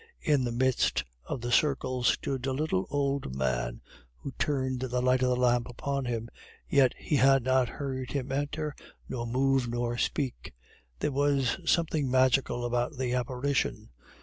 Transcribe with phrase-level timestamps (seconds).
[0.23, 3.81] In the midst of the circle stood a little old man
[4.17, 6.27] who turned the light of the lamp upon him,
[6.67, 8.75] yet he had not heard him enter,
[9.07, 10.55] nor move, nor speak.
[10.97, 13.89] There was something magical about the apparition.